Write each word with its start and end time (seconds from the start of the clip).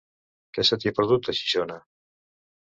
Què 0.57 0.65
se 0.69 0.79
t'hi 0.83 0.89
ha 0.91 0.93
perdut, 1.01 1.29
a 1.35 1.37
Xixona? 1.41 1.77